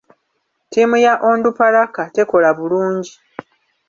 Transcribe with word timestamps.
Ttiimu 0.65 0.95
ya 1.05 1.13
Onduparaka 1.29 2.03
tekola 2.15 2.49
bulungi. 2.57 3.13